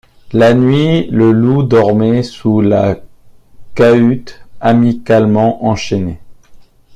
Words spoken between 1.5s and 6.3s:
dormait sous la cahute, amicalement enchaîné.